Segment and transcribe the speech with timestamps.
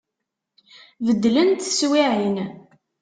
[1.05, 2.37] Beddlent teswiɛin.